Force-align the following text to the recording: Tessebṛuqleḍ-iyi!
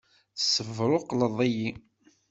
Tessebṛuqleḍ-iyi! 0.37 1.69